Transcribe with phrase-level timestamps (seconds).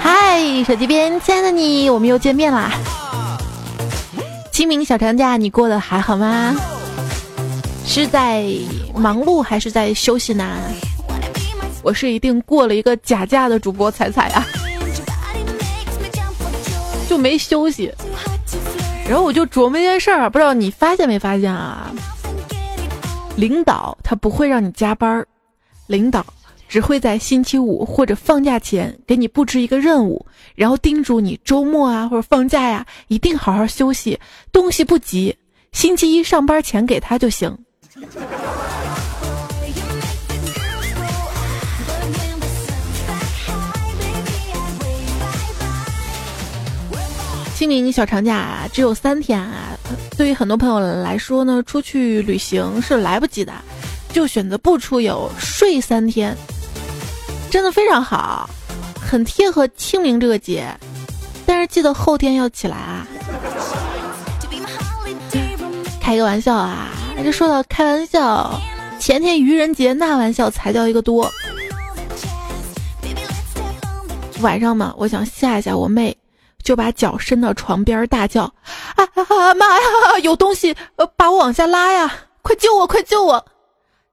[0.00, 2.70] 嗨，手机边亲爱的你，我们又见面啦！
[4.52, 6.56] 清明小长假你过得还好吗？
[7.84, 8.44] 是在
[8.94, 10.44] 忙碌还是在休息呢？
[11.82, 14.44] 我是一定过了一个假假的主播彩彩啊，
[17.08, 17.92] 就没休息。
[19.08, 21.90] 然后我就琢磨一件事儿，不知道你发现没发现啊？
[23.36, 25.26] 领导他不会让你加班儿，
[25.86, 26.26] 领导
[26.68, 34.20] 只会在星期五或者放假前给你布置一个任务，然后叮嘱你周末啊或者放假呀一定好好休息，
[34.52, 35.34] 东西不急，
[35.72, 37.56] 星期一上班前给他就行。
[47.58, 49.76] 清明小长假只有三天啊，
[50.16, 53.52] 对于很多朋友来说呢，出去旅行是来不及的，
[54.12, 56.36] 就选择不出游，睡三天，
[57.50, 58.48] 真的非常好，
[59.00, 60.72] 很贴合清明这个节。
[61.44, 63.04] 但是记得后天要起来啊。
[66.00, 66.90] 开个玩笑啊，
[67.24, 68.56] 这说到开玩笑，
[69.00, 71.28] 前天愚人节那玩笑才叫一个多。
[74.42, 76.16] 晚上嘛，我想吓一吓我妹。
[76.68, 78.42] 就把脚伸到床边大叫
[78.94, 82.14] ：“啊啊妈呀，有东西，呃，把我往下拉呀！
[82.42, 83.42] 快救我，快救我！”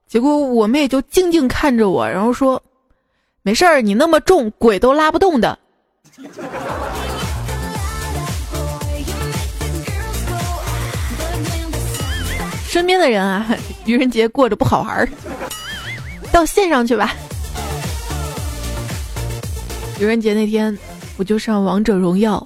[0.07, 2.63] 结果我妹就静静看着我，然后说
[3.43, 5.59] ：“没事儿，你那么重，鬼都拉不动的。”
[12.69, 13.45] 身边的人啊，
[13.83, 15.09] 愚人节过着不好玩儿，
[16.31, 17.13] 到线上去吧。
[19.99, 20.79] 愚人节那天。
[21.17, 22.45] 我就上王者荣耀，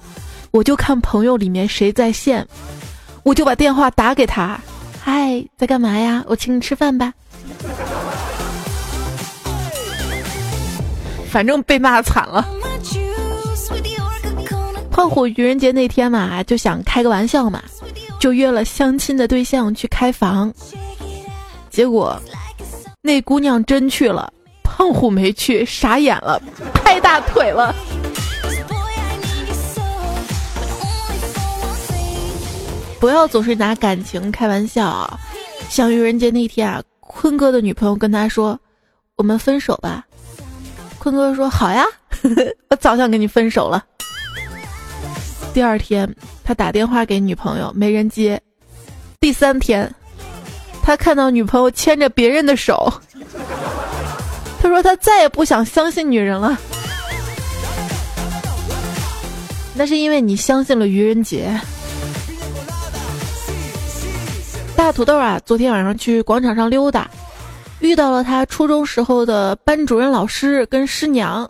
[0.50, 2.46] 我就看朋友里面谁在线，
[3.22, 4.60] 我就把电话打给他。
[5.02, 6.24] 嗨，在干嘛呀？
[6.26, 7.12] 我请你吃饭吧。
[11.30, 12.46] 反正被骂惨了。
[14.90, 17.62] 胖虎愚人节那天嘛，就想开个玩笑嘛，
[18.18, 20.52] 就约了相亲的对象去开房。
[21.70, 22.20] 结果
[23.00, 24.30] 那姑娘真去了，
[24.62, 26.42] 胖虎没去，傻眼了，
[26.74, 27.74] 拍大腿了。
[33.00, 35.18] 不要总是拿感情开玩笑啊。
[35.68, 38.58] 像愚人节那天啊，坤哥的女朋友跟他说
[39.16, 40.04] ：“我们分手吧。”
[41.00, 41.84] 坤哥说：“好呀，
[42.68, 43.82] 我早想跟你分手了。”
[45.54, 48.40] 第二天，他打电话给女朋友，没人接。
[49.18, 49.92] 第三天，
[50.82, 52.92] 他看到女朋友牵着别人的手，
[54.60, 56.56] 他说他再也不想相信女人了。
[59.74, 61.58] 那是因为你相信了愚人节。
[64.80, 67.10] 大土豆啊，昨天晚上去广场上溜达，
[67.80, 71.48] 遇到了他初中时候的班主任老师跟师娘。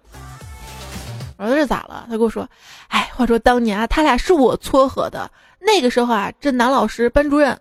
[1.36, 2.06] 我说这咋了？
[2.10, 2.46] 他跟我说
[2.90, 5.30] ：“哎，话说当年啊，他俩是我撮合的。
[5.60, 7.56] 那个时候啊，这男老师班主任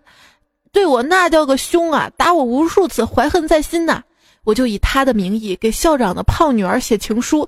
[0.72, 4.02] 对我那叫个凶啊，打我无数次，怀恨在心呐。
[4.46, 7.48] 我就以他的名义给校长的胖女儿写情书，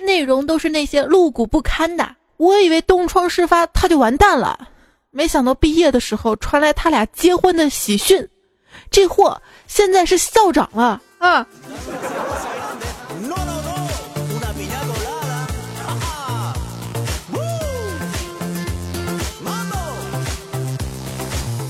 [0.00, 2.16] 内容都是那些露骨不堪的。
[2.36, 4.70] 我以为东窗事发，他就完蛋了。”
[5.16, 8.28] 没想到毕业的时候传来他俩结婚的喜讯，
[8.90, 11.46] 这货现在是校长了啊！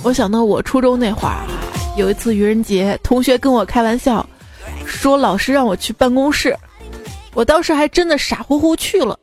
[0.02, 1.46] 我想到我初中那会儿，
[1.98, 4.26] 有一次愚人节，同学跟我开玩笑，
[4.86, 6.56] 说老师让我去办公室，
[7.34, 9.18] 我当时还真的傻乎乎去了。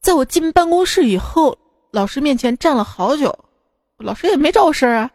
[0.00, 1.56] 在我进办公室以后，
[1.92, 3.32] 老师面前站了好久。
[4.04, 5.10] 老师也没找我事儿啊，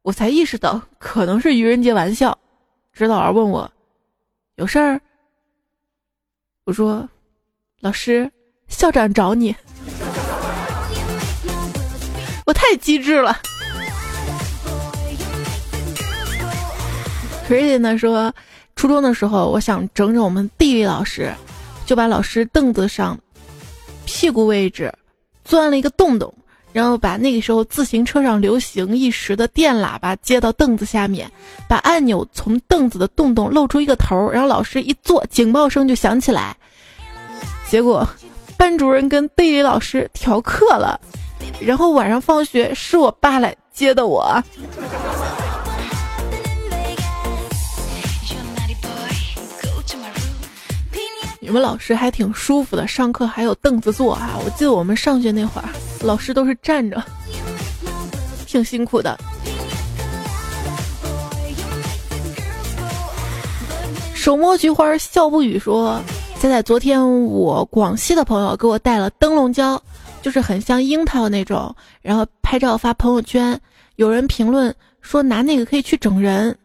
[0.00, 2.36] 我才意识到可能是愚人节玩笑。
[2.94, 3.70] 指导员问我
[4.54, 4.98] 有事儿，
[6.64, 7.06] 我说
[7.80, 8.30] 老师，
[8.66, 9.54] 校长找你。
[12.46, 13.38] 我太机智了。
[17.46, 18.34] Crazy 呢说，
[18.74, 21.30] 初中的时候我想整整我们地理老师，
[21.84, 23.18] 就把老师凳子上
[24.06, 24.90] 屁股位置
[25.44, 26.32] 钻了一个洞洞。
[26.72, 31.30] 然后把那个时候自行车上流行一时的电喇叭接到凳子下面，
[31.68, 36.56] 把按钮从凳子的洞洞露出一个头，然后老师一坐，警报声就响起来。
[37.68, 38.08] 结果，
[38.56, 40.98] 班主任跟地理老师调课了，
[41.60, 44.42] 然后晚上放学是我爸来接的我。
[51.44, 54.38] 你们老师还挺舒服的，上课还有凳子坐啊！
[54.44, 55.68] 我记得我们上学那会儿，
[56.00, 57.02] 老师都是站着。
[58.46, 59.18] 挺辛苦的。
[64.14, 66.00] 手摸菊花笑不语说
[66.38, 69.82] ：“仔仔，昨天我广西的朋友给我带了灯笼椒，
[70.22, 73.60] 就是很像樱桃那种，然后拍照发朋友圈，
[73.96, 76.56] 有人评论说拿那个可以去整人。”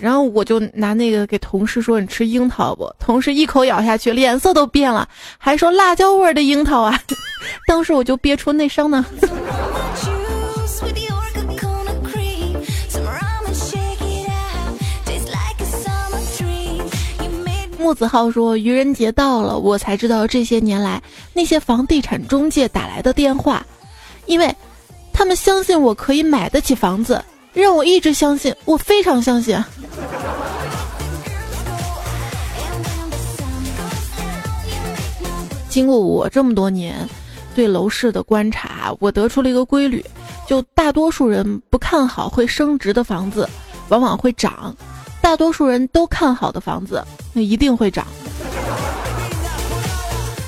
[0.00, 5.08] 然后我就拿那个给同事说：“你吃樱桃不？”同事一口咬下去，脸色都变了，
[5.38, 7.00] 还说辣椒味的樱桃啊！
[7.66, 9.04] 当时我就憋出内伤呢。
[17.78, 21.02] 木子浩说：“愚人节到了，我才知道这些年来
[21.32, 23.64] 那些房地产中介打来的电话，
[24.26, 24.54] 因为
[25.12, 29.58] 他们相信我可以买得起房子。”让我一直相信，我非常相信。
[35.68, 37.08] 经过我这么多年
[37.54, 40.04] 对楼市的观察，我得出了一个规律：
[40.46, 43.48] 就大多数人不看好会升值的房子，
[43.88, 44.74] 往往会涨；
[45.20, 48.06] 大多数人都看好的房子，那一定会涨。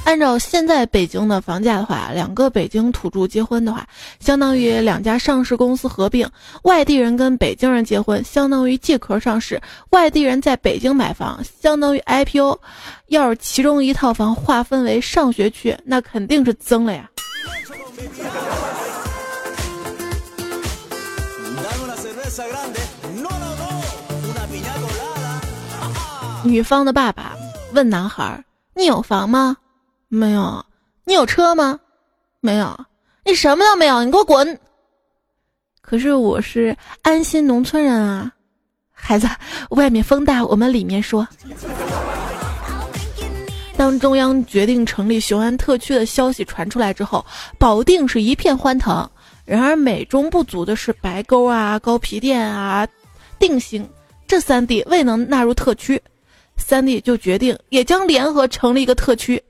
[0.05, 3.87] 按照现在北京的房价的话，两个北京土著结婚的话，
[4.19, 6.27] 相当于两家上市公司合并；
[6.65, 9.57] 外地人跟北京人结婚，相当于借壳上市；
[9.91, 12.59] 外地人在北京买房，相当于 IPO。
[13.07, 17.09] 要是其中一套房划分为上学区，那肯定是增了呀。
[26.43, 27.37] 女方的爸爸
[27.75, 28.43] 问男孩
[28.75, 29.57] ：“你有房吗？”
[30.13, 30.67] 没有，
[31.05, 31.79] 你有车吗？
[32.41, 32.77] 没有，
[33.25, 34.59] 你什么都没有，你给我滚！
[35.81, 38.33] 可是我是安心农村人啊，
[38.91, 39.29] 孩子，
[39.71, 41.25] 外面风大，我们里面说。
[43.77, 47.25] 当中央决定成立雄安特区的消息传出来之后，
[47.57, 49.09] 保定是一片欢腾。
[49.45, 52.85] 然而美中不足的是，白沟啊、高皮店啊、
[53.39, 53.89] 定兴
[54.27, 56.03] 这三地未能纳入特区，
[56.57, 59.41] 三地就决定也将联合成立一个特区。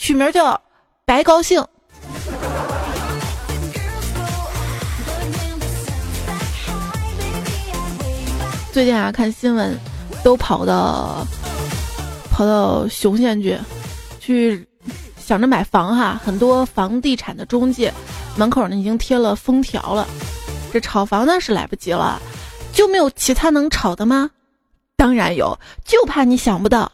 [0.00, 0.58] 取名叫
[1.04, 1.62] “白高兴”。
[8.72, 9.78] 最近啊，看新闻，
[10.24, 11.26] 都跑到
[12.30, 13.58] 跑到雄县去，
[14.18, 14.66] 去
[15.18, 16.18] 想着买房哈。
[16.24, 17.92] 很多房地产的中介
[18.36, 20.08] 门口呢已经贴了封条了。
[20.72, 22.18] 这炒房呢是来不及了，
[22.72, 24.30] 就没有其他能炒的吗？
[24.96, 26.90] 当然有，就怕你想不到。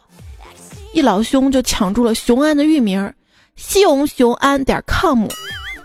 [0.97, 3.13] 一老兄就抢住了雄安的域名，
[3.55, 5.27] 西红雄安点 com，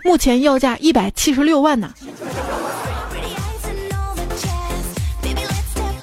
[0.03, 1.93] 目前要价一百七十六万呢。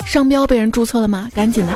[0.06, 1.28] 商标被人注册了吗？
[1.34, 1.72] 赶紧的。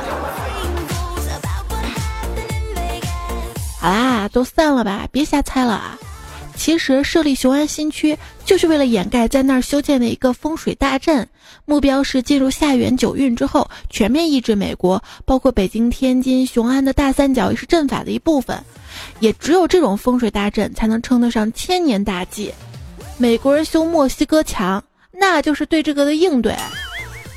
[3.81, 5.97] 好啦，都散了吧，别瞎猜了啊。
[6.55, 11.27] 其实设立雄安新区就是为了掩盖在那儿修建的一个风水大阵，
[11.65, 18.57] 目标是进入下元九运之后全面抑制美国，包括北京、天津、雄安的大三角也是阵法的一部分。
[19.19, 22.53] 也只有这种风水大阵才能称得上千年大计。
[23.17, 24.81] 美国人修墨西哥墙，
[25.11, 26.55] 那就是对这个的应对。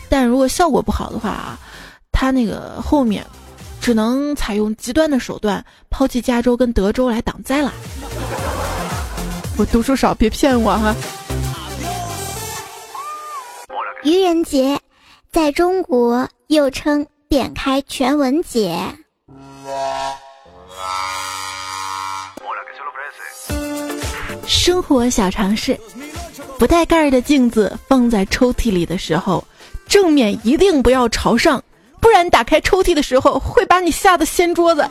[0.09, 1.59] 但如果效果不好的话啊，
[2.13, 3.27] 他那个后面
[3.81, 7.73] 只能采用极端的手段，抛弃加州跟德州来挡灾了。
[9.59, 10.95] 我读书少，别骗我哈。
[14.05, 14.79] 愚人节，
[15.33, 18.81] 在中国又称点开全文节。
[24.47, 25.77] 生活小常识：
[26.57, 29.43] 不带盖儿的镜子放在抽屉里的时候，
[29.89, 31.61] 正面一定不要朝上，
[32.01, 34.89] 不然打开抽屉的时候会把你吓得掀桌子。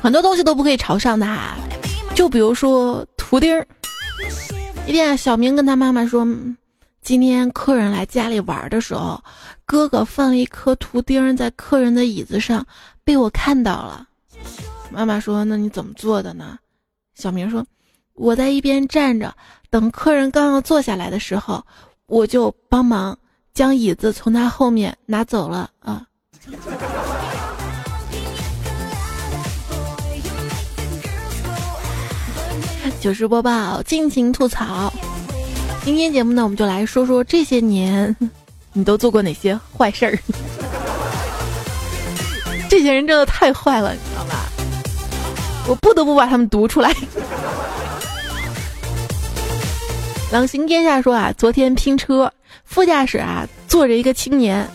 [0.00, 1.56] 很多东西都不可以朝上的哈，
[2.14, 3.66] 就比如说图钉儿。
[4.86, 6.26] 一天，小明跟他妈妈说，
[7.02, 9.22] 今天客人来家里玩的时候，
[9.66, 12.66] 哥哥放了一颗图钉在客人的椅子上，
[13.04, 14.06] 被我看到了。
[14.90, 16.58] 妈妈说：“那你怎么做的呢？”
[17.14, 17.62] 小明说
[18.14, 19.34] ：“我在一边站着，
[19.68, 21.62] 等客人刚要坐下来的时候，
[22.06, 23.18] 我就帮忙
[23.52, 26.06] 将椅子从他后面拿走了啊。”
[33.00, 34.92] 糗事播报，尽情吐槽。
[35.84, 38.14] 今天节目呢，我们就来说说这些年
[38.72, 40.18] 你都做过哪些坏事儿。
[42.68, 44.46] 这些人真的太坏了，你知道吧？
[45.68, 46.92] 我不得不把他们读出来。
[50.32, 52.30] 朗行天下说啊，昨天拼车，
[52.64, 54.68] 副驾驶啊坐着一个青年，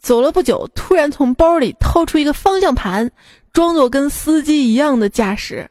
[0.00, 3.10] 走了不久，突然从包里掏出一个方向盘，
[3.52, 5.68] 装作跟司机一样的驾驶。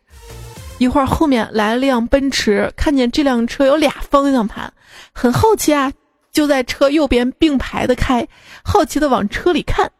[0.80, 4.72] 一会儿后面来了辆奔驰，看见这辆车有俩方向盘，
[5.12, 5.92] 很好奇啊，
[6.32, 8.28] 就在车右边并排的开，
[8.64, 9.92] 好奇的往车里看。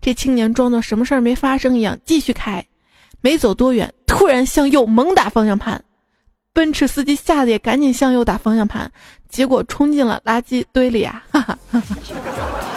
[0.00, 2.64] 这青年装作什么事儿没发生一样继续开，
[3.20, 5.82] 没走多远，突然向右猛打方向盘，
[6.52, 8.90] 奔驰司机吓得也赶紧向右打方向盘，
[9.28, 11.24] 结果冲进了垃圾堆里啊！
[11.30, 12.75] 哈哈哈哈。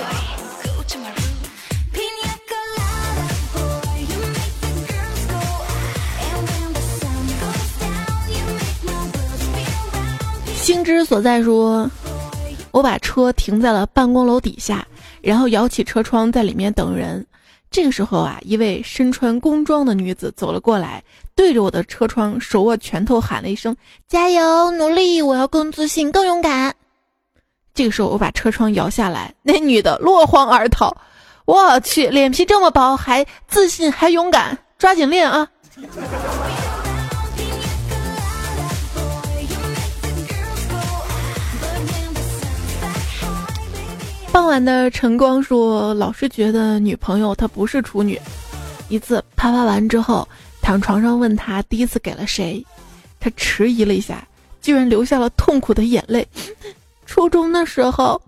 [10.83, 11.89] 之所在说，
[12.71, 14.87] 我把车停在了办公楼底下，
[15.21, 17.25] 然后摇起车窗在里面等人。
[17.71, 21.03] 这个时候啊，一位身穿工装的女子走了过来，
[21.35, 23.75] 对着我的车窗手握拳头喊了一声
[24.09, 25.21] ：“加油，努力！
[25.21, 26.75] 我要更自信，更勇敢。”
[27.75, 30.97] 这个时候，我把车窗摇下来，那女的落荒而逃。
[31.45, 35.47] 我去，脸皮这么薄，还自信还勇敢，抓紧练啊！
[44.31, 48.19] 傍晚的晨光说：“老是觉得女朋友她不是处女。
[48.87, 50.27] 一次啪啪完之后，
[50.61, 52.63] 躺床上问她第一次给了谁，
[53.19, 54.25] 她迟疑了一下，
[54.61, 56.27] 居然流下了痛苦的眼泪。
[57.07, 58.21] 初中的时候，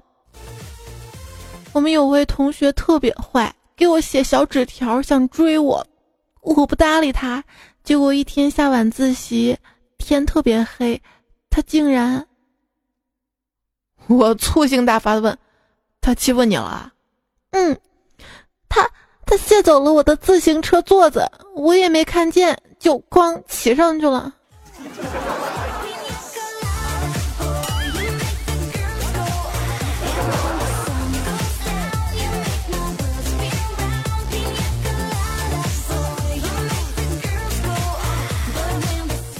[1.71, 5.85] 我们有位同学特别坏，给我写小纸条想追我，
[6.41, 7.43] 我不搭理他。
[7.83, 9.55] 结果一天下晚自习，
[9.99, 10.99] 天特别黑，
[11.51, 12.25] 他竟然
[14.07, 15.37] 我醋性大发的问。”
[16.01, 16.91] 他欺负你了？
[17.51, 17.77] 嗯，
[18.67, 18.89] 他
[19.23, 24.33] 他卸走了我的自行车座子，我也没看见，就光骑上去了。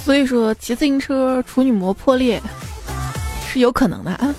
[0.06, 2.42] 所以说，骑自行车处女膜破裂
[3.48, 4.36] 是有可能的啊。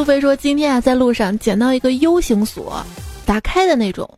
[0.00, 2.82] 路飞说：“今天啊，在路上捡到一个 U 型锁，
[3.26, 4.08] 打开的那种。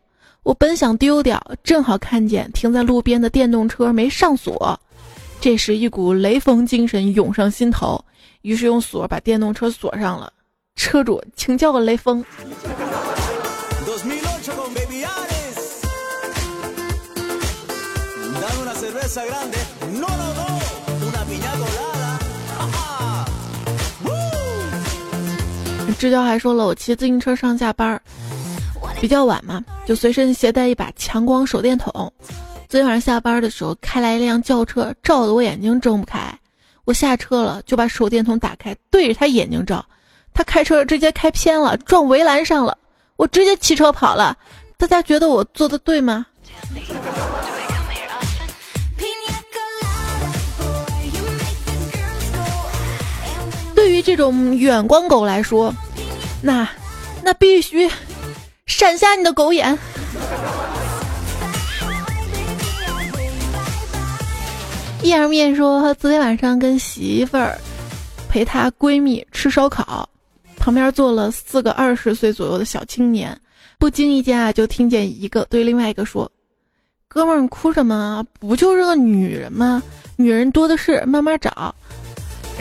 [0.45, 4.79] 我本想丢掉，正好看见停在路边的电动车没上锁。
[5.41, 8.01] 这时一股雷锋精神涌上心头，
[8.43, 10.33] 于是用锁把电动车锁上了。
[10.77, 12.25] 车主，请叫个雷锋。”
[25.99, 28.01] 支交还说了，我骑自行车上下班
[29.01, 32.13] 比较晚嘛，就随身携带一把强光手电筒。
[32.69, 36.21] 昨天晚上下班的时候，开来一辆轿车，照得我眼睛睁不开。
[36.85, 39.85] 我下车了，就把手电筒打开，对着他眼睛照。
[40.35, 42.77] 他开车直接开偏了，撞围栏上了。
[43.17, 44.37] 我直接骑车跑了。
[44.77, 46.27] 大家觉得我做的对吗？
[53.93, 55.71] 对于这种远光狗来说，
[56.41, 56.67] 那
[57.23, 57.87] 那必须
[58.65, 59.79] 闪瞎你的狗眼。
[65.03, 67.59] 一儿面说，昨天晚上跟媳妇儿
[68.31, 70.09] 陪她闺蜜吃烧烤，
[70.57, 73.39] 旁边坐了四个二十岁左右的小青年，
[73.79, 76.33] 不经意间啊，就听见一个对另外一个说
[77.09, 78.25] ：“哥们儿，哭什么？
[78.41, 79.83] 不就是个女人吗？
[80.17, 81.75] 女人多的是，慢慢找。”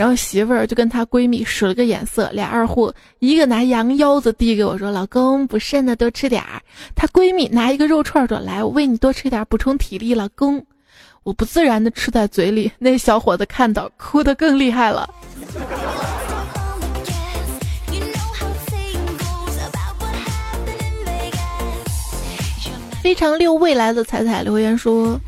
[0.01, 6.59] 然后媳妇儿就跟她闺蜜使了个眼色，俩二货一个拿羊腰子递给我说：“老公不剩的多吃点儿。”
[6.97, 10.65] 她闺蜜拿一个肉串说：“来，我喂你多吃点，补充体力。”老公，
[11.21, 15.07] 我不自然的吃在嘴里，那小伙子看到哭得更厉害了。
[23.03, 25.21] 非常六未来的彩彩留言说。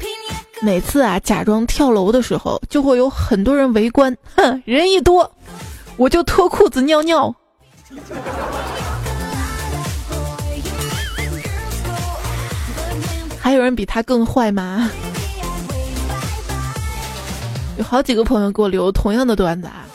[0.61, 4.17] 每次啊，假装跳楼的时候，就会有很多人围观。
[4.35, 5.31] 哼，人一多，
[5.95, 7.31] 我就脱裤子尿尿。
[13.39, 14.89] 还有人比他更坏吗？
[17.77, 19.85] 有好几个朋友给我留同样的段子啊，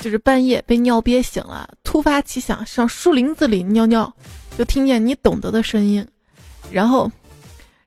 [0.00, 4.12] 就是半夜被尿憋醒了，突发奇想上树林子里尿尿，
[4.58, 6.04] 就听见你懂得的声音，
[6.72, 7.08] 然后，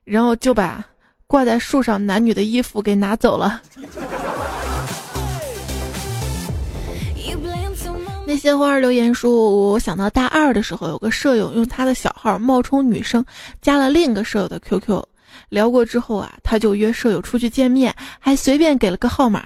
[0.04, 0.82] 然后就把。
[1.30, 3.62] 挂在树上男女的衣服给拿走了。
[8.26, 13.24] 那些花儿留言说：“我想到大二的时候，有个舍友用他的小号冒充女生，
[13.62, 15.04] 加了另一个舍友的 QQ，
[15.50, 19.44] 聊过之后啊，他就约舍友出去见面，还随便给了个号码。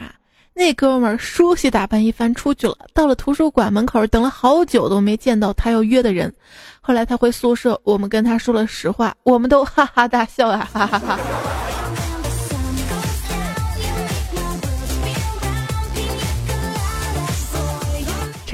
[0.55, 6.33] 那哥们儿梳洗打扮一番出去了，到了图书馆门口等了好久都没见到他要约的人。
[6.81, 11.19] 后来他回宿舍，我们跟他说了实话，我们都哈哈大笑啊，哈哈哈。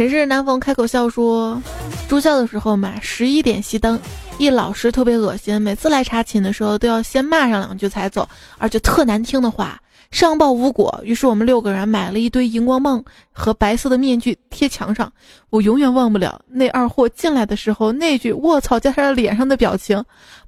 [0.00, 1.62] 陈氏南风开口笑说
[2.09, 4.00] ：“住校的时候嘛，十一点熄灯，
[4.38, 8.26] 一老师特别恶心，每次来查寝的时候都要先骂上两句才走，
[8.57, 9.78] 而且特难听的话，
[10.11, 10.99] 上报无果。
[11.04, 15.12] 于是我们六个人买了一堆荧光棒和白色的面具贴墙上。
[15.50, 20.02] 我永远忘不了那二货进来的时候那句‘卧槽’加上脸上的表情。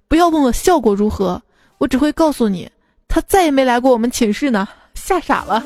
[0.08, 1.42] 不要问我效果如何，
[1.76, 2.70] 我只会告诉你，
[3.06, 5.62] 他再也没来过我们寝室呢，吓傻了。”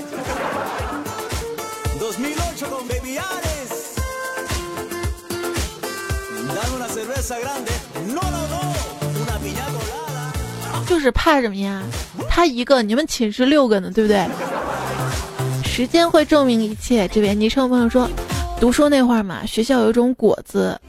[10.86, 11.82] 就是怕什么呀？
[12.28, 14.26] 他一个，你们寝室六个呢，对不对？
[15.64, 17.08] 时间会证明一切。
[17.08, 18.08] 这边昵称朋友说，
[18.60, 20.80] 读书那会儿嘛，学校有一种果子，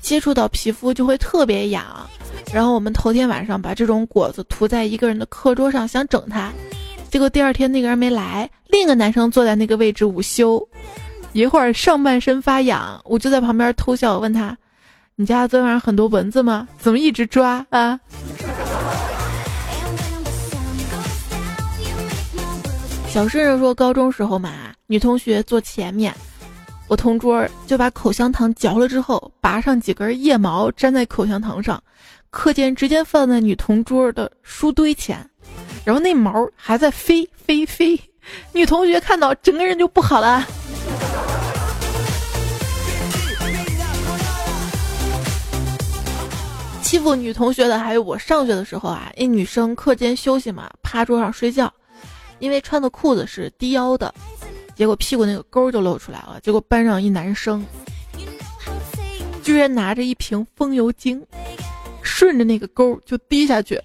[0.00, 1.84] 接触到皮肤就会特别痒。
[2.52, 6.50] 然后我们头天晚上把这种果子涂在一个人的课桌上，想整他，
[7.10, 10.66] 结果第二天那个人没来，另一个男生坐在那个位置午休，
[11.32, 14.56] 一会儿上半身发痒，我就在旁边偷笑，问他。
[15.20, 16.68] 你家昨晚上很多蚊子吗？
[16.78, 17.98] 怎么一直抓啊？
[23.08, 26.14] 小顺顺说，高中时候嘛，女同学坐前面，
[26.86, 31.82] 我同桌就把口香糖嚼了之后，拔上几根腋毛粘在口香糖上，
[32.30, 35.28] 课间直接放在女同桌的书堆前，
[35.84, 38.00] 然后那毛还在飞飞飞，
[38.52, 40.46] 女同学看到整个人就不好了。
[46.88, 51.70] 欺负女同学的还有我上学的时候啊，一女生课间休息嘛，趴桌上睡觉，
[52.38, 54.14] 因为穿的裤子是低腰的，
[54.74, 56.40] 结果屁股那个沟就露出来了。
[56.42, 57.62] 结果班上一男生
[59.42, 61.22] 居然拿着一瓶风油精，
[62.00, 63.78] 顺着那个沟就滴下去，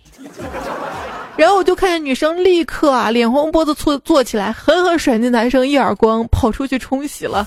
[1.35, 7.45] 然后我就看见女生立刻啊脸红脖子粗坐起来，狠狠甩那男生一耳光，跑出去冲洗了。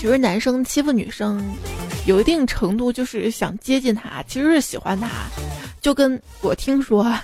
[0.00, 1.46] 其实男生欺负女生，
[2.06, 5.08] 有一定程度就是想接近她，其实是喜欢她。
[5.82, 7.14] 就跟我听说，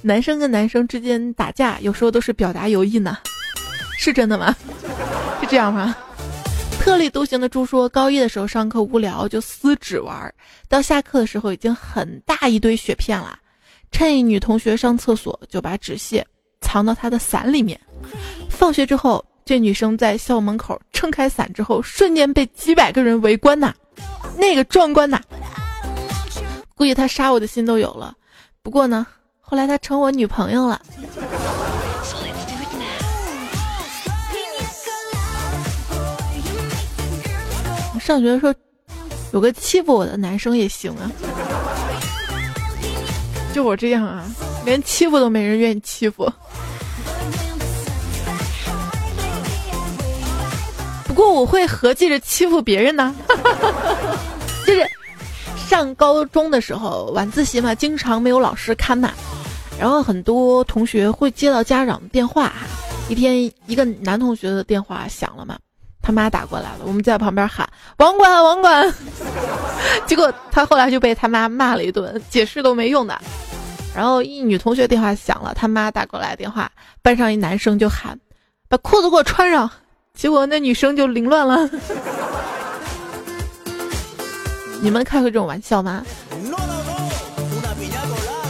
[0.00, 3.18] 男生跟男生之间打架，有时候都是表达友谊呢，
[3.98, 4.56] 是真的吗？
[5.42, 5.94] 是这样吗？
[6.80, 10.34] 特立独行的猪说，高一的时候上课无聊就撕纸玩，
[10.70, 13.38] 到下课的时候已经很大一堆雪片了，
[13.90, 16.26] 趁一女同学上厕所就把纸屑
[16.62, 17.78] 藏到她的伞里面，
[18.48, 19.22] 放学之后。
[19.52, 23.70] 这女生在校门口撑开伞之后，瞬间被几百个人围观呐，
[24.38, 25.20] 那个壮观呐！
[26.74, 28.14] 估计她杀我的心都有了。
[28.62, 29.06] 不过呢，
[29.42, 30.80] 后来她成我女朋友了。
[38.00, 38.54] 上学的时候，
[39.34, 41.12] 有个欺负我的男生也行啊。
[43.52, 44.24] 就我这样啊，
[44.64, 46.32] 连欺负都没人愿意欺负。
[51.12, 53.14] 不过我会合计着欺负别人呢，
[54.66, 54.82] 就是
[55.68, 59.12] 上高中的时候晚自习嘛，经常没有老师看嘛，
[59.78, 62.62] 然后很多同学会接到家长的电话哈。
[63.10, 65.58] 一天，一个男同学的电话响了嘛，
[66.00, 68.94] 他妈打过来了，我们在旁边喊网管网管，
[70.08, 73.20] 结果他后来就被他妈骂了一顿，解释都没用的。
[73.94, 76.72] 然后一女同学电话响了，他妈打过来电话，
[77.02, 78.18] 班上一男生就喊
[78.66, 79.70] 把裤子给我穿上。
[80.14, 81.68] 结果那女生就凌乱了。
[84.80, 86.04] 你们开过这种玩笑吗？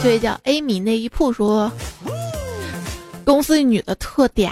[0.01, 1.71] 这位叫 A 米内衣铺说，
[3.23, 4.51] 公司一女的特嗲，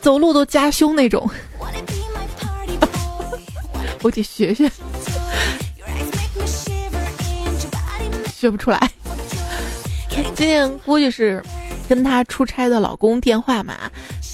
[0.00, 1.28] 走路都夹胸那种。
[4.02, 4.70] 我得学学，
[8.34, 8.90] 学不出来。
[10.34, 11.42] 今天估计是
[11.86, 13.74] 跟她出差的老公电话嘛。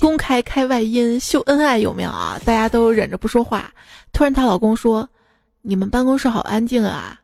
[0.00, 2.38] 公开开外音秀恩爱有没有啊？
[2.44, 3.70] 大家都忍着不说话。
[4.12, 5.08] 突然她老公说
[5.62, 7.18] ：“你们办公室好安静啊！”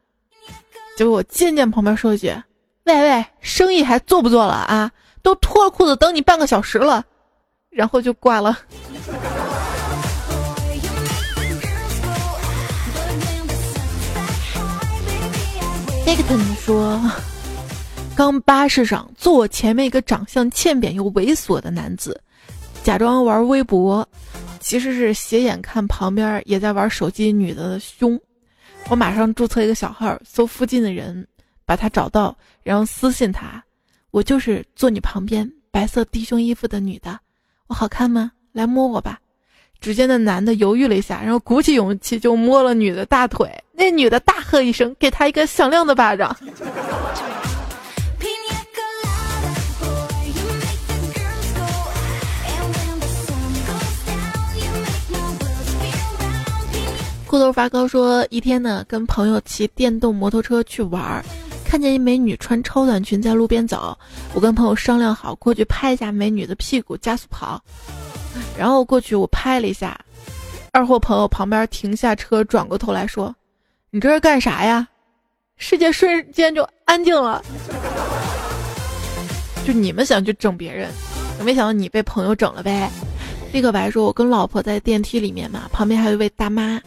[0.97, 2.35] 结果我渐渐旁边说一句
[2.85, 4.91] ：“喂喂，生意还做不做了啊？
[5.23, 7.05] 都脱了裤子等你半个小时了。”
[7.71, 8.59] 然后就挂了。
[16.05, 17.01] 那个等说，
[18.15, 22.21] 刚巴士上坐我前面一个长相欠扁又猥琐的男子。
[22.83, 24.07] 假装玩微博，
[24.59, 28.21] 其实是斜眼看旁边也在玩手机女的胸。
[28.89, 31.25] 我马上注册一个小号，搜附近的人，
[31.65, 33.63] 把她找到，然后私信他，
[34.11, 37.19] 我就是坐你旁边白色低胸衣服的女的，
[37.69, 38.33] 我好看吗？
[38.51, 39.19] 来摸我吧。
[39.81, 43.49] 只见那男的犹豫了一下，然后鼓起勇气就摸了女的大腿。
[43.73, 46.37] 那女的大喝一声，给他一个响亮的巴掌。
[57.33, 61.25] 裤头发高说，一天呢，跟朋友骑电动摩托车去玩儿，
[61.65, 63.99] 看见一美女穿超短裙在路边走，
[64.35, 67.59] 我跟朋友商量好过去拍一下美女的屁股，加速跑。
[68.55, 69.99] 然后过去我拍了一下，
[70.73, 73.35] 二货朋友旁边停下车，转过头来说
[73.89, 74.87] ：“你这是干啥呀？”
[75.57, 77.43] 世界瞬间就安静了。
[79.67, 80.91] 就你们想去整别人，
[81.43, 82.91] 没想到你被朋友整了呗。
[83.55, 86.79] 立刻白说：“我跟老婆在电梯里面嘛，旁边还有一位大妈，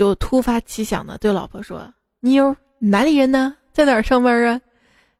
[0.00, 1.86] 就突发奇想的对老婆说
[2.20, 3.54] ：‘妞，哪里人呢？
[3.70, 4.58] 在哪儿上班啊？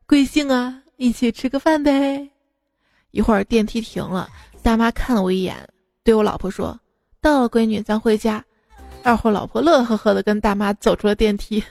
[0.07, 0.75] 贵姓啊？
[0.97, 2.27] 一起吃个饭呗。’
[3.13, 4.27] 一会儿电梯停了。”
[4.65, 5.55] 大妈看了我一眼，
[6.03, 6.81] 对我老婆说
[7.21, 8.43] ：“到了，闺女，咱回家。”
[9.05, 11.63] 二货老婆乐呵呵的跟大妈走出了电梯。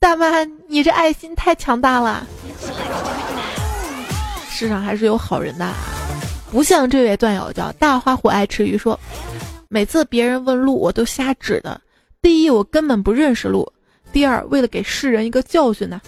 [0.00, 2.26] 大妈，你这爱心太强大了。
[4.50, 5.72] 世上还是有好人的，
[6.50, 8.98] 不像这位段友叫大花虎爱吃鱼说，
[9.68, 11.80] 每次别人问路我都瞎指的。
[12.22, 13.64] 第一，我根本不认识路；
[14.12, 16.00] 第二，为了给世人一个教训呢。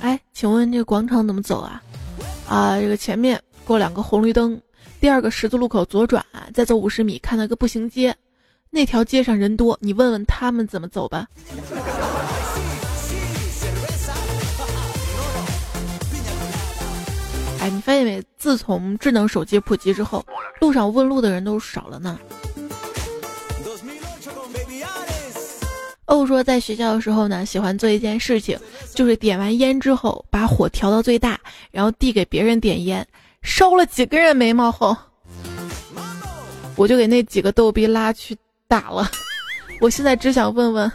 [0.00, 1.82] 哎，请问这个广场怎么走啊？
[2.48, 4.60] 啊，这个前面过两个红绿灯，
[5.00, 8.14] 第二个十字路口左转，再走五十米看到一个步行街，
[8.70, 11.26] 那条街上人多，你问问他们怎么走吧。
[17.64, 18.22] 哎，你发现没？
[18.36, 20.22] 自从智能手机普及之后，
[20.60, 22.18] 路上问路的人都少了呢。
[26.04, 28.58] 欧说，在学校的时候呢，喜欢做一件事情，
[28.94, 33.08] 就是点完烟之后，把火调到最大，然后递给别人点烟，
[33.42, 34.94] 烧了几个人眉毛后，
[36.76, 38.36] 我就给那几个逗逼拉去
[38.68, 39.10] 打了。
[39.80, 40.92] 我现在只想问问，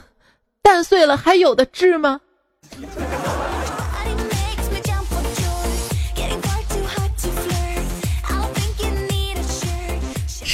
[0.62, 2.21] 蛋碎了还有的治吗？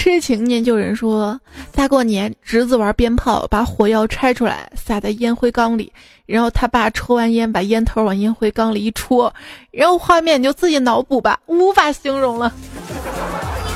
[0.05, 1.39] 痴情念旧人说，
[1.71, 5.91] 大过年侄子玩鞭炮，把火药拆出来撒在烟灰缸里，
[6.27, 9.33] 然后他爸抽完烟，把烟头往烟灰缸里一戳，
[9.71, 12.53] 然后画面你就自己脑补吧，无法形容了。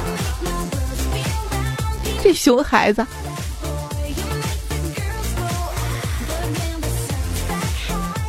[2.21, 3.03] 这熊孩子。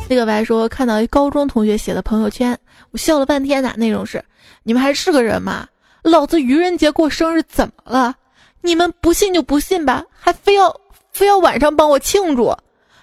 [0.09, 2.57] 那个白说，看到一高中同学写的朋友圈，
[2.89, 3.75] 我笑了半天呐。
[3.77, 4.25] 内容是：
[4.63, 5.67] 你们还是个人吗？
[6.01, 8.15] 老子愚人节过生日怎么了？
[8.61, 10.79] 你们不信就不信吧，还非要
[11.11, 12.55] 非要晚上帮我庆祝？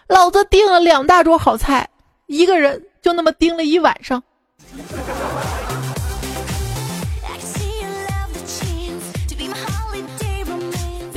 [0.08, 1.88] 老子订了两大桌好菜，
[2.26, 4.22] 一个人就那么盯了一晚上。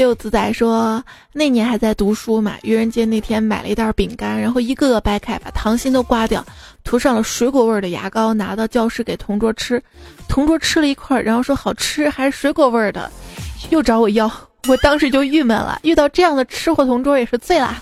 [0.01, 6.43] 六子仔说，那年还在读书嘛，愚人节那天买了一袋饼干，然后一个个掰开，把糖心都刮掉，
[6.83, 9.79] 涂上了水果味的牙膏，拿到教室给同桌吃。
[10.27, 13.11] 同桌吃了一块，然后说好吃，还是水果味的，
[13.69, 14.25] 又找我要，
[14.67, 15.79] 我当时就郁闷了。
[15.83, 17.79] 遇到这样的吃货同桌也是醉啦。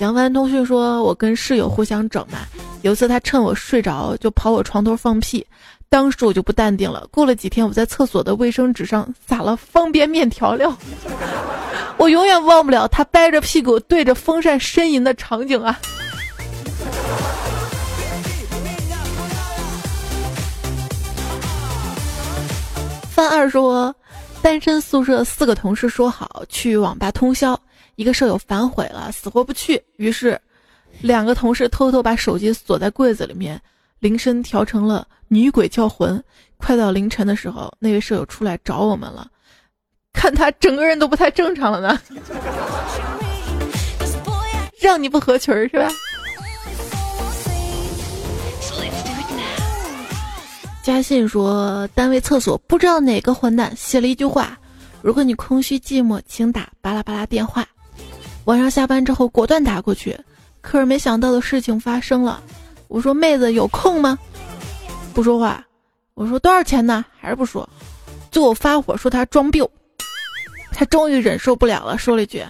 [0.00, 2.40] 杨帆通讯说，我跟室友互相整嘛，
[2.82, 5.46] 有一次他趁我睡着就跑我床头放屁。
[5.92, 7.04] 当时我就不淡定了。
[7.10, 10.72] 过了几天，我在厕所的卫生纸上撒了方便面调料。
[11.98, 15.76] 我永远忘不了他掰着屁股对着风扇呻吟的场景啊！
[23.10, 23.92] 范二说，
[24.40, 27.60] 单身宿舍四个同事说好去网吧通宵，
[27.96, 29.82] 一个舍友反悔了，死活不去。
[29.96, 30.40] 于是，
[31.00, 33.60] 两个同事偷偷把手机锁在柜子里面。
[34.00, 36.22] 铃声调成了女鬼叫魂，
[36.56, 39.26] 快到凌晨的时候，那位舍友出来找我们了，
[40.14, 42.00] 看他整个人都不太正常了呢。
[44.80, 45.90] 让你不合群是吧？
[50.82, 54.58] 嘉信说，单位厕所不知道哪个混蛋写了一句话：
[55.02, 57.66] 如果你空虚寂寞，请打巴拉巴拉电话。
[58.46, 60.18] 晚上下班之后果断打过去，
[60.62, 62.42] 可是没想到的事情发生了。
[62.90, 64.18] 我说妹子有空吗？
[65.14, 65.64] 不说话。
[66.14, 67.04] 我说多少钱呢？
[67.20, 67.66] 还是不说。
[68.32, 69.62] 就我发火说他装逼。
[70.72, 72.44] 他终于忍受不了了，说了一句：“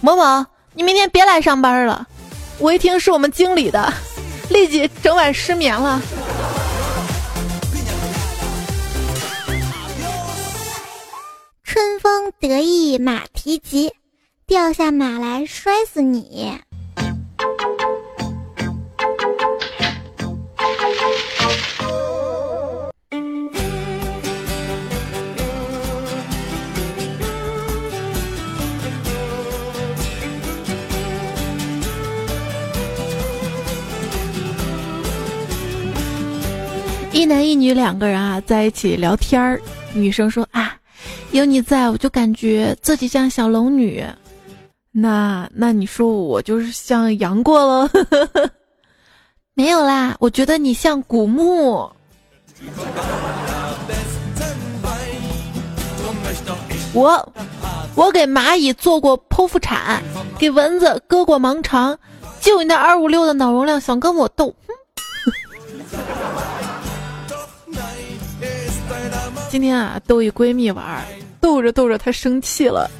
[0.00, 2.06] 某某，你明天别来上班了。”
[2.58, 3.92] 我一听是我们经理的，
[4.48, 6.00] 立即整晚失眠了。
[11.64, 13.92] 春风得意马蹄疾，
[14.46, 16.58] 掉下马来摔死你。
[37.24, 39.58] 一男一女两个人啊，在一起聊天儿。
[39.94, 40.76] 女生说啊，
[41.30, 44.04] 有你在我就感觉自己像小龙女。
[44.92, 47.90] 那那你说我就是像杨过了？
[49.56, 51.90] 没有啦，我觉得你像古墓。
[56.92, 57.32] 我
[57.94, 60.02] 我给蚂蚁做过剖腹产，
[60.38, 61.96] 给蚊子割过盲肠，
[62.42, 64.54] 就你那二五六的脑容量，想跟我斗？
[65.24, 66.02] 哼
[69.54, 71.06] 今天啊，逗一闺蜜玩，
[71.40, 72.90] 逗着逗着她生气了，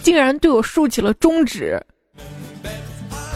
[0.00, 1.76] 竟然对我竖起了中指。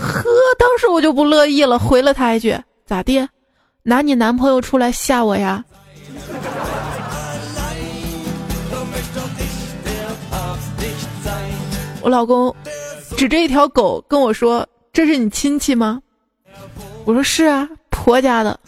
[0.00, 0.22] 呵，
[0.56, 3.28] 当时我就不乐意了，回了她一句：“咋地？
[3.82, 5.64] 拿你男朋友出来吓我呀？”
[12.00, 12.54] 我老公
[13.16, 14.64] 指着一条狗跟我说
[14.94, 16.00] ：“这是你亲戚吗？”
[17.04, 18.60] 我说：“是啊，婆家的。”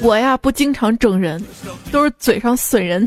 [0.00, 1.44] 我呀不经常整人，
[1.90, 3.06] 都是嘴上损人。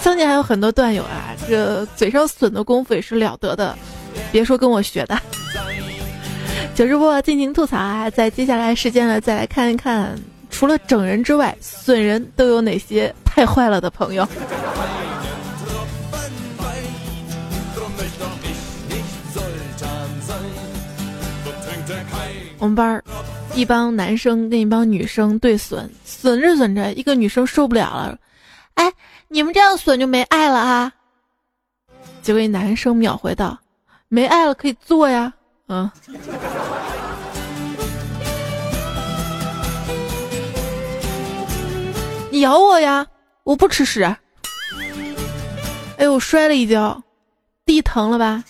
[0.00, 3.76] 相信还有很多段友啊，这嘴上损的功夫也是了得的，
[4.30, 5.20] 别说跟我学的。
[6.76, 10.16] 九直播尽情吐槽啊，在接下来时间呢，再来看一看，
[10.48, 14.26] 除了整人之外，损人都有哪些太坏了的朋友。
[22.58, 23.04] 我们班儿。
[23.56, 28.18] 一帮男生跟一帮女生对损，损着损着，一个女生受不了了，
[28.74, 28.92] 哎，
[29.28, 30.92] 你们这样损就没爱了啊！
[32.20, 33.58] 结果一男生秒回道
[34.08, 35.32] ：“没爱了可以做呀，
[35.68, 35.90] 嗯。”
[42.30, 43.06] 你咬我呀，
[43.42, 44.02] 我不吃屎。
[45.96, 47.02] 哎呦，我摔了一跤，
[47.64, 48.44] 地疼了吧？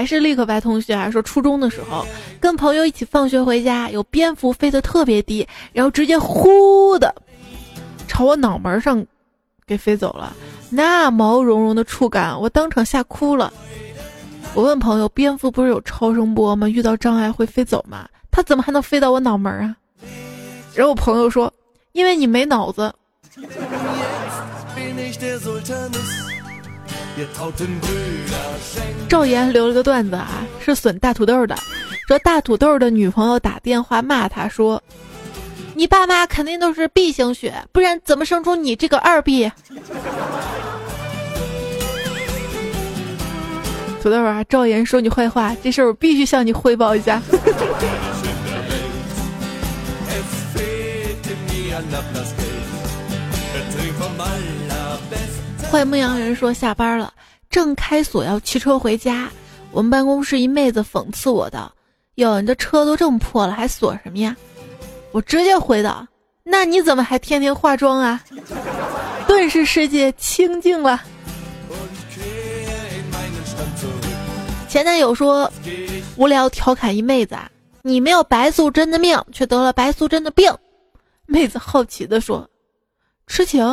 [0.00, 2.06] 还是立刻白同学啊，说初中的时候
[2.40, 7.14] 跟朋友一起放学回家，有蝙蝠飞得特别低，然后直接呼的
[8.08, 9.04] 朝我脑门上
[9.66, 10.34] 给飞走了，
[10.70, 13.52] 那毛茸茸的触感，我当场吓哭了。
[14.54, 16.66] 我问朋友，蝙蝠不是有超声波吗？
[16.66, 18.08] 遇到障碍会飞走吗？
[18.30, 19.76] 它怎么还能飞到我脑门啊？
[20.74, 21.52] 然后我朋友说，
[21.92, 22.90] 因为你没脑子。
[29.08, 31.56] 赵岩留了个段子啊，是损大土豆的，
[32.08, 34.82] 说大土豆的女朋友打电话骂他说
[35.74, 39.50] ：“你爸妈肯定都是 B 型血，不然怎么生出你这个二 B？”
[44.02, 47.20] 土豆啊，赵岩说你坏话，这事儿我必须向你汇报一下。
[55.70, 57.14] 坏牧羊人说下班了，
[57.48, 59.30] 正开锁要骑车回家。
[59.70, 61.72] 我们办公室一妹子讽刺我道
[62.16, 64.36] ：“哟，你这车都这么破了，还锁什么呀？”
[65.12, 66.04] 我直接回道
[66.42, 68.20] ：“那你怎么还天天化妆啊？”
[69.28, 71.00] 顿时世界清静了。
[74.68, 75.50] 前男友说
[76.16, 77.48] 无聊调侃一妹子：“啊，
[77.82, 80.52] 你没有白素贞的命，却得了白素贞的病。”
[81.26, 82.50] 妹子好奇的说
[83.28, 83.64] ：“痴情。”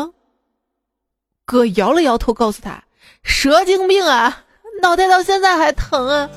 [1.48, 2.84] 哥摇了摇头，告诉他
[3.24, 4.44] ：“蛇精病啊，
[4.82, 6.30] 脑袋到现在还疼啊。”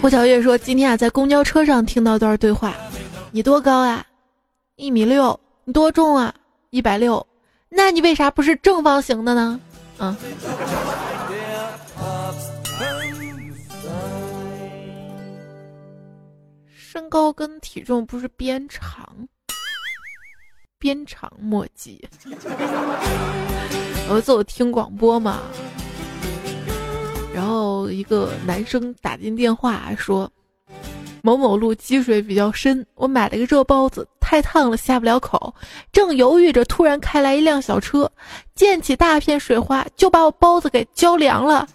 [0.00, 2.72] 胡小月说：“今天啊，在公交车上听到段对话，
[3.32, 4.02] 你多高啊？
[4.76, 5.38] 一米六。
[5.64, 6.34] 你多重啊？
[6.70, 7.26] 一百六。
[7.68, 9.60] 那你为啥不是正方形的呢？
[9.98, 10.16] 嗯。”
[16.92, 19.08] 身高跟体重不是边长，
[20.76, 22.04] 鞭长莫及。
[24.08, 25.38] 有一次我听广播嘛，
[27.32, 30.28] 然后一个男生打进电话说
[31.22, 35.54] ：“某某路积水比较深，我买了个热包子，太烫了下不了口，
[35.92, 38.10] 正犹豫着，突然开来一辆小车，
[38.56, 41.68] 溅起大片水花，就把我包子给浇凉了。”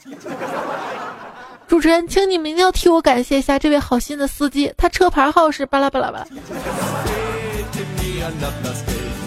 [1.68, 6.26] 主持人，请你们一定要替我感谢一下这位好心的司机，他车牌号是巴拉巴拉巴拉，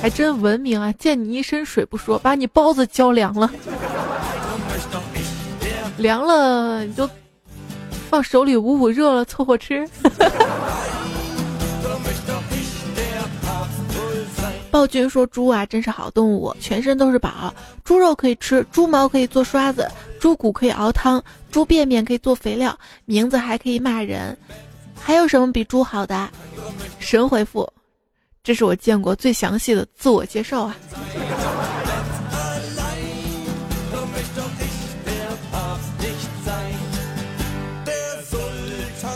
[0.01, 0.93] 还真文明啊！
[0.93, 3.51] 溅你一身水不说，把你包子浇凉了。
[5.97, 7.11] 凉了你就
[8.09, 9.89] 放手里捂捂，热了凑合吃。
[14.71, 17.53] 暴君说：“猪啊，真是好动物，全身都是宝。
[17.83, 24.37] 猪肉可以吃，猪毛可以做刷子，猪骨可以熬汤，猪便便可以做肥料，名字还可以骂人。
[25.01, 26.29] 还有什么比猪好的？”
[27.01, 27.69] 神回复
[28.45, 30.77] ：“这是我见过最详细的自我介绍啊。”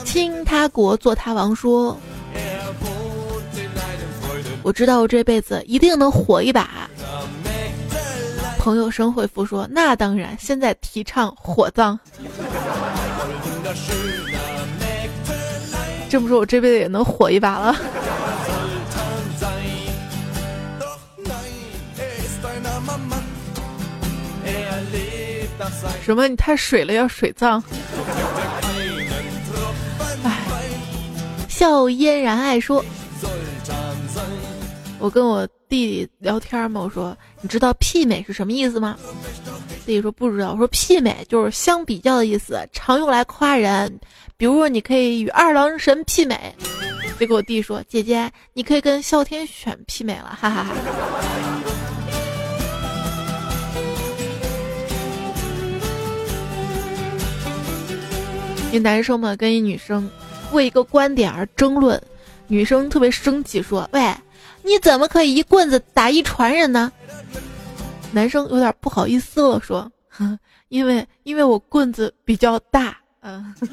[0.05, 1.99] 亲他国做他王说。
[4.63, 6.82] 我知道我这辈子一定能火一把。
[8.63, 11.99] 朋友生回复说：“那当然，现在提倡火葬。”
[16.09, 17.75] 这么说，我这辈子也能火一把了。
[26.05, 26.29] 什么？
[26.29, 27.61] 你太水了，要水葬？
[30.23, 30.39] 哎，
[31.49, 32.85] 笑嫣然爱说。
[35.01, 38.95] 我跟我弟弟聊天嘛，我说你知道媲美是什么意思吗？
[39.87, 40.53] 弟弟说不知道。
[40.53, 43.99] 我说媲美就是相比较的意思，常用来夸人。
[44.37, 46.55] 比如说你可以与二郎神媲美。
[47.19, 50.75] 结果我弟说姐姐，你可以跟哮天犬媲美了，哈哈哈。
[58.71, 60.07] 一男生嘛跟一女生
[60.53, 61.99] 为一个观点而争论，
[62.47, 64.15] 女生特别生气说：“喂。”
[64.63, 66.91] 你怎么可以一棍子打一船人呢？
[68.13, 69.91] 男生有点不好意思了，说
[70.69, 73.55] ：“因为因为我棍子比较大。”嗯。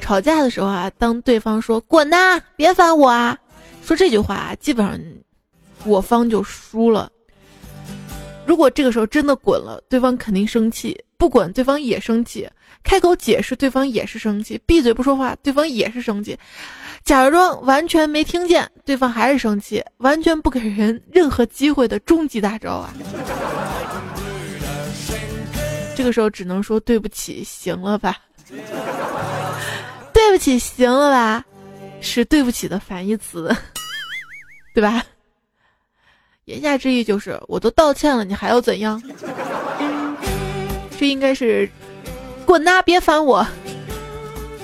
[0.00, 3.38] 吵架的时候啊，当对方说“滚呐，别烦我啊”，
[3.82, 5.00] 说这句话啊基本上
[5.84, 7.10] 我方就输了。
[8.46, 12.46] 如果这个时候真的滚了，对方肯定生气；不滚，对方也生气。
[12.84, 16.36] 开口解释，对方也是生气；闭嘴不说话，对方也是生气；
[17.02, 19.82] 假装完全没听见，对方还是生气。
[19.96, 22.94] 完全不给人任何机会的终极大招啊！
[25.96, 28.18] 这个时候只能说对不起，行了吧？
[30.12, 31.44] 对不起，行了吧？
[32.00, 33.50] 是对不起的反义词，
[34.74, 35.02] 对吧？
[36.44, 39.02] 言下之意就是，我都道歉了，你还要怎样？
[40.98, 41.66] 这应该是。
[42.44, 42.82] 滚呐！
[42.82, 43.46] 别烦我！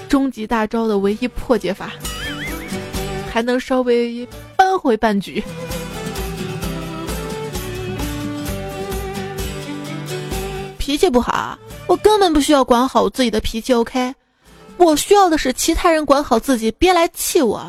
[0.09, 1.91] 终极大招的唯一破解法，
[3.33, 5.43] 还能稍微扳回半局。
[10.79, 13.73] 脾气不好，我根本不需要管好我自己的脾气。
[13.73, 14.13] OK，
[14.77, 17.65] 我需要的是其他人管好自己，别来气我。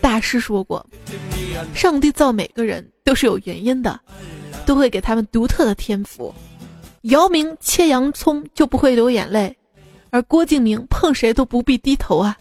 [0.00, 0.84] 大师说过，
[1.74, 4.00] 上帝造每个人都是有原因的，
[4.64, 6.34] 都会给他们独特的天赋。
[7.02, 9.56] 姚明切洋葱就不会流眼泪，
[10.10, 12.36] 而郭敬明碰谁都不必低头啊。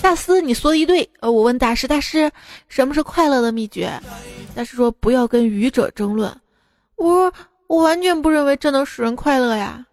[0.00, 1.08] 大师，你说的一对。
[1.20, 2.30] 呃，我问大师，大师，
[2.68, 3.90] 什么是快乐的秘诀？
[4.54, 6.34] 大师说，不要跟愚者争论。
[6.96, 7.32] 我，
[7.66, 9.84] 我完全不认为这能使人快乐呀。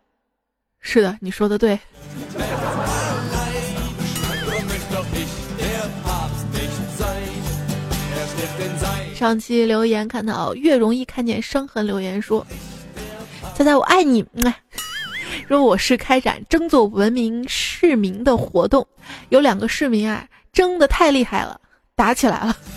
[0.79, 1.79] 是的，你说的对。
[9.21, 12.43] 上期留言看到越容易看见伤痕留言说
[13.55, 14.25] ：“猜猜我爱你。
[15.47, 18.83] ”说我是开展争做文明市民的活动，
[19.29, 21.61] 有两个市民啊争的太厉害了，
[21.95, 22.57] 打起来了。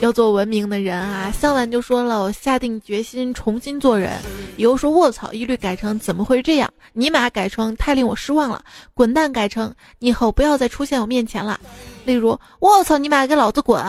[0.00, 1.30] 要做文明的人啊！
[1.30, 4.10] 香完就说了，我下定决心重新做人。
[4.56, 6.68] 以后说卧槽，一律改成怎么会这样？
[6.94, 8.64] 尼玛改成太令我失望了。
[8.92, 11.60] 滚蛋改成你以后不要再出现我面前了。
[12.10, 13.80] 例如卧槽，尼玛给老子滚！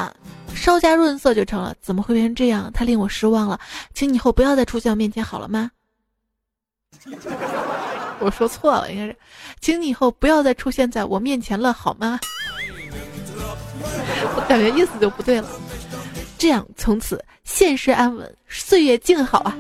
[0.54, 2.72] 稍加润色就成了怎么会变成这样？
[2.72, 3.60] 太令我失望了，
[3.96, 5.72] 请你以后不要再出现我面前好了吗？
[8.22, 9.18] 我说错了，应该是，
[9.60, 12.20] 请你以后不要再出现在我面前了好吗？
[14.38, 15.50] 我感觉意思就不对了。
[16.38, 19.58] 这样，从此现世安稳，岁月静好啊！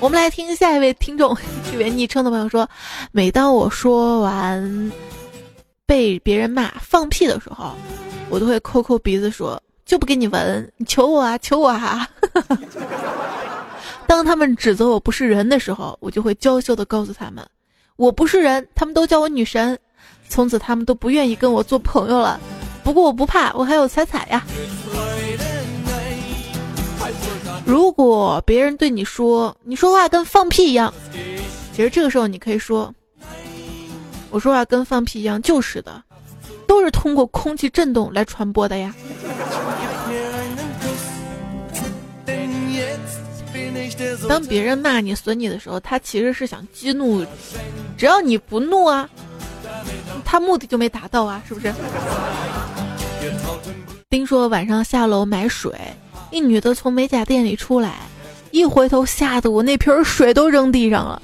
[0.00, 1.36] 我们来听下一位听众，
[1.70, 2.68] 这位昵称的朋友说
[3.12, 4.92] ：“每当我说完
[5.84, 7.72] 被别人骂放屁的时候，
[8.30, 12.08] 我都会抠抠鼻子说，就不给你闻，你求我啊， 求我啊！”
[14.08, 17.46] 当他们指责我不是人的时候，我就会娇羞的告诉他们，
[17.96, 19.78] 我不是人，他们都叫我女神。
[20.30, 22.40] 从此他们都不愿意跟我做朋友了，
[22.82, 24.42] 不过我不怕，我还有彩彩呀。
[27.70, 30.92] 如果别人对你说你说话跟放屁一样，
[31.72, 32.92] 其实这个时候你可以说，
[34.30, 36.02] 我说话跟放屁一样，就是的，
[36.66, 38.92] 都是通过空气震动来传播的呀。
[44.28, 47.24] 当别人骂你、损你的时候，他其实是想激怒，
[47.96, 49.08] 只要你不怒啊，
[50.24, 51.72] 他目的就没达到啊，是不是？
[54.08, 55.72] 丁说晚上下楼买水，
[56.30, 57.98] 一女的从美甲店里出来，
[58.50, 61.20] 一回头吓得我那瓶水都扔地上了。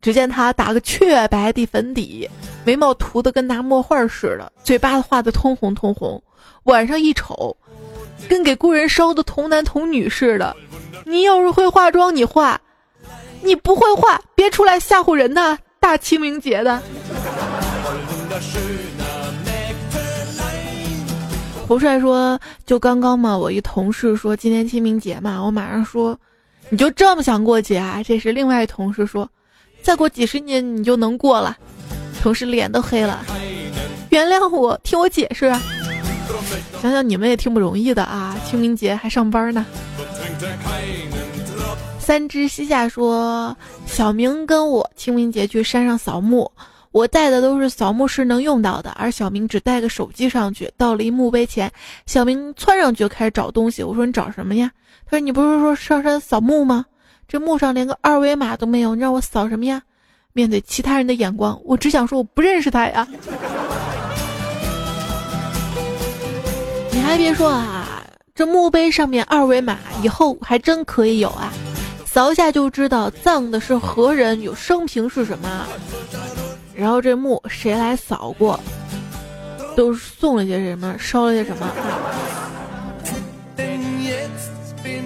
[0.00, 2.28] 只见她打个雀白的粉底，
[2.64, 6.22] 眉毛涂的跟拿墨画似的，嘴巴画的通红通红，
[6.64, 7.56] 晚上一瞅，
[8.28, 10.56] 跟给故人烧的童男童女似的。
[11.04, 12.56] 你要是会化妆，你化；
[13.42, 15.58] 你不会化，别出来吓唬人呐！
[15.80, 16.80] 大清明节的。
[21.72, 26.14] 胡帅说：“就刚刚嘛，我一同事说今天清明节嘛，我马上说，
[26.68, 29.26] 你就这么想过节啊？”这时另外一同事说
[29.80, 31.56] ：“再过几十年你就能过了。”
[32.22, 33.24] 同事脸都黑了，
[34.10, 35.48] 原谅我，听我解释。
[36.82, 39.64] 想想你们也挺不容易的啊，清明节还上班呢。
[41.98, 43.56] 三只西夏说
[43.88, 46.52] ：“小明跟我清明节去山上扫墓，
[46.92, 50.70] 我带的都是扫墓时能用到的，而小明只带个手机上去。
[50.76, 51.72] 到了一墓碑前，
[52.06, 53.82] 小明窜上去就开始找东西。
[53.82, 54.70] 我说你找什么呀？
[55.06, 56.84] 他说你不是说上山扫墓吗？
[57.26, 59.82] 这墓上连个二维码都没有，你让我扫什么呀？
[60.34, 63.08] 面对其他人的眼光，我只想说我不认识他呀。
[66.90, 68.02] 你还别说啊，
[68.34, 71.52] 这墓碑上面二维码以后还真可以有啊。”
[72.04, 75.66] 扫一下就知道葬的是何人，有生平是什么。
[76.74, 78.58] 然后这墓谁来扫过，
[79.76, 81.66] 都送了些什么，烧了些什么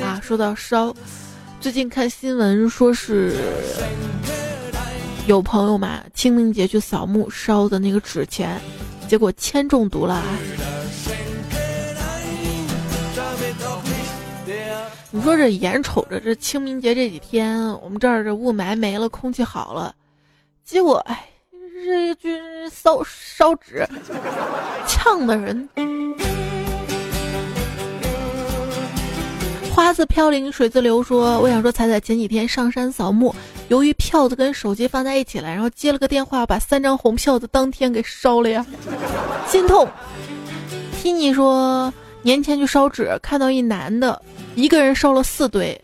[0.02, 0.20] 啊？
[0.22, 0.94] 说到烧，
[1.60, 3.36] 最近看新闻说是
[5.26, 8.60] 有朋友嘛，清明节去扫墓烧的那个纸钱，
[9.08, 10.22] 结果铅中毒了。
[15.10, 19.94] 你说这眼瞅着这清明节这几天，我们这儿这雾霾没了，空气好了，
[20.64, 21.26] 结果哎，
[21.84, 23.86] 日军烧烧纸，
[24.88, 25.68] 呛的人。
[29.74, 33.34] 花自飘零水自流说，我想说彩彩前几天上山扫墓，
[33.68, 38.64] 由于票子跟手机放在一起了，然后接了个电话，把三张红票子当天给烧了呀，
[39.46, 39.86] 心痛。
[41.02, 44.22] 听你说年前去烧纸，看到一男的。
[44.54, 45.78] 一个人烧了四堆，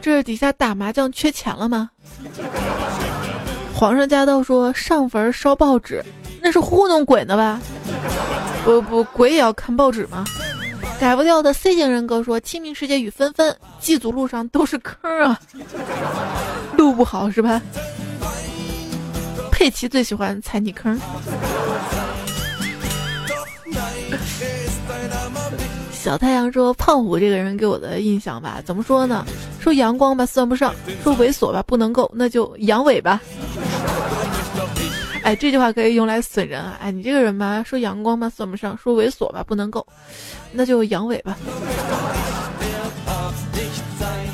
[0.00, 1.90] 这是底下打麻将缺钱了吗？
[3.80, 6.04] 皇上驾到说上坟烧报纸，
[6.42, 7.58] 那是糊弄鬼呢吧？
[8.62, 10.22] 不不，鬼也要看报纸吗？
[11.00, 15.40] 改不掉的 C 型人格说清明时节雨纷纷，祭祖路上都是坑啊，
[16.76, 17.58] 路不好是吧？
[19.50, 21.00] 佩奇最喜欢踩泥坑。
[25.90, 29.24] 小太阳说：“胖虎这个人给我的印象吧，怎么说呢？
[29.58, 33.20] 说阳光吧算不上，说猥琐吧不能够，那就阳痿吧。
[35.36, 36.78] 这句话可以用来损人啊！
[36.80, 39.86] 哎，你这个人吧，说阳光吧算不上，说猥琐吧不能够，
[40.52, 41.36] 那就阳痿吧。”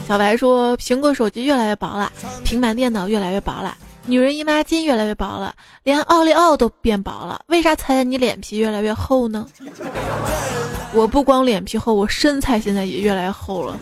[0.07, 2.13] 小白说：“苹果手机越来越薄了，
[2.45, 9.47] 平板电脑越来越薄了，女人姨妈巾越来越薄了，连奥利奥都变薄了，为啥猜猜你脸皮越来越厚呢？”
[10.95, 13.77] 我不光脸皮厚，我身材现在也越来越厚了。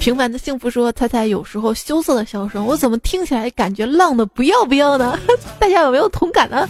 [0.00, 5.16] 平凡的幸福说：“猜猜有时候羞涩的笑声，我怎么听起来感觉浪的不要不要的？
[5.60, 6.66] 大家有没有同感呢？”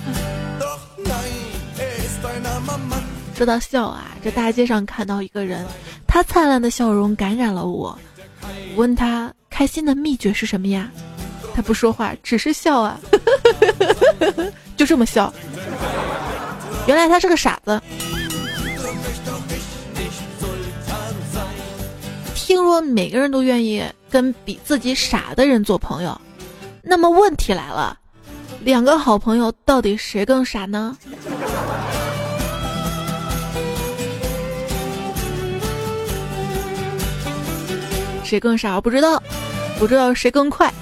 [3.37, 5.65] 说到笑啊，这大街上看到一个人，
[6.09, 7.97] 他灿烂的笑容感染了我。
[8.75, 10.91] 我问他开心的秘诀是什么呀？
[11.55, 12.99] 他不说话，只是笑啊，
[14.77, 15.33] 就这么笑。
[16.87, 17.81] 原来他是个傻子。
[22.51, 23.81] 听说每个人都愿意
[24.11, 26.21] 跟比自己傻的人做朋友，
[26.83, 27.97] 那么问题来了，
[28.65, 30.99] 两个好朋友到底谁更傻呢？
[38.25, 38.75] 谁更傻？
[38.75, 39.23] 我不知道，
[39.79, 40.75] 不知道谁更快。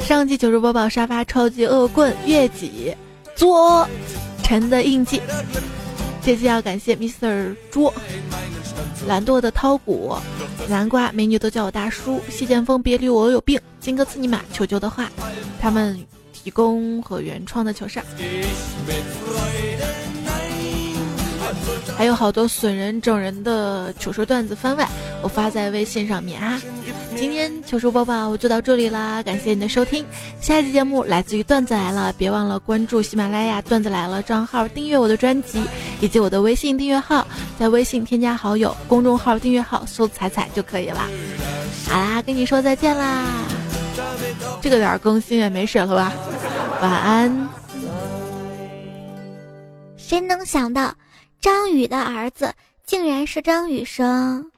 [0.00, 2.92] 上期糗事播报沙发超级恶棍月季
[3.36, 3.86] 作
[4.42, 5.22] 陈的印记，
[6.22, 7.92] 这期要感谢 Mister 猪。
[9.06, 10.14] 懒惰的涛谷，
[10.68, 12.20] 南瓜美女都叫我大叔。
[12.28, 15.10] 谢剑锋别理我我有病，金哥刺尼玛求救的话，
[15.60, 15.98] 他们
[16.32, 18.04] 提供和原创的球上。
[21.96, 24.88] 还有好多损人整人的糗事段子番外，
[25.22, 26.60] 我发在微信上面啊。
[27.16, 30.06] 今天糗事播报就到这里啦，感谢你的收听。
[30.40, 35.60] 下一期节目来自于段子来了，别忘了关注喜马拉雅段子来了账号，订阅我的专辑
[36.00, 37.26] 以及我的微信订阅号，
[37.58, 41.00] 在微信添加好友，公众号订阅号搜“彩彩”就可以了。
[41.88, 43.24] 好啦，跟你说再见啦。
[44.62, 46.12] 这个点更新也没事了吧？
[46.80, 47.48] 晚安。
[49.96, 50.94] 谁能想到，
[51.40, 54.50] 张宇的儿子竟然是张雨生。